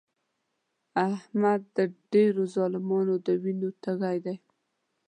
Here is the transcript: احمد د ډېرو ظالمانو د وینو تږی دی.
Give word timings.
احمد 1.09 1.61
د 1.77 1.79
ډېرو 2.11 2.43
ظالمانو 2.55 3.15
د 3.25 3.27
وینو 3.43 3.69
تږی 3.83 4.17
دی. 4.25 4.35